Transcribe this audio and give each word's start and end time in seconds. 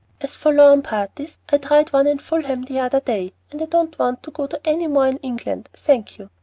As 0.19 0.35
for 0.35 0.51
lawn 0.51 0.81
parties, 0.81 1.37
I 1.51 1.59
tried 1.59 1.93
one 1.93 2.07
in 2.07 2.17
Fulham 2.17 2.63
the 2.63 2.79
other 2.79 3.01
day, 3.01 3.33
and 3.51 3.61
I 3.61 3.65
don't 3.65 3.99
want 3.99 4.23
to 4.23 4.31
go 4.31 4.47
to 4.47 4.59
any 4.65 4.87
more 4.87 5.05
in 5.05 5.17
England, 5.17 5.69
thank 5.75 6.17
you. 6.17 6.31